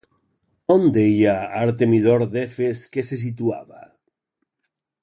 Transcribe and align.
On 0.75 0.87
deia 0.95 1.35
Artemidor 1.59 2.27
d'Efes 2.33 2.83
que 2.97 3.07
se 3.11 3.21
situava? 3.27 3.89